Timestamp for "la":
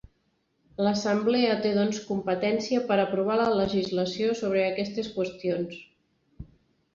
3.41-3.45